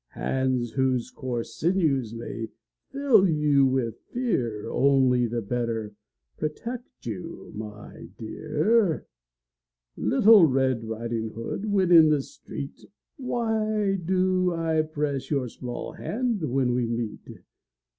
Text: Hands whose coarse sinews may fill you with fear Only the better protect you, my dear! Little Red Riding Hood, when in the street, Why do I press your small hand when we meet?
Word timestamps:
Hands 0.15 0.71
whose 0.71 1.11
coarse 1.11 1.53
sinews 1.53 2.15
may 2.15 2.47
fill 2.89 3.29
you 3.29 3.67
with 3.67 3.99
fear 4.11 4.67
Only 4.67 5.27
the 5.27 5.43
better 5.43 5.93
protect 6.37 7.05
you, 7.05 7.51
my 7.53 8.09
dear! 8.17 9.05
Little 9.95 10.47
Red 10.47 10.83
Riding 10.85 11.29
Hood, 11.29 11.65
when 11.67 11.91
in 11.91 12.09
the 12.09 12.23
street, 12.23 12.83
Why 13.17 13.93
do 14.03 14.51
I 14.55 14.81
press 14.81 15.29
your 15.29 15.47
small 15.47 15.91
hand 15.91 16.49
when 16.49 16.73
we 16.73 16.87
meet? 16.87 17.29